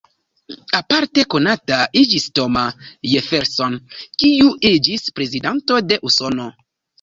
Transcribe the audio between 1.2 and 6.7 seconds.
konata iĝis Thomas Jefferson, kiu iĝis prezidanto de Usono.